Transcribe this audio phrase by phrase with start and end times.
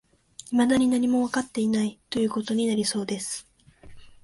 [0.49, 3.45] 未だに何もわかっていない、という事になりそうです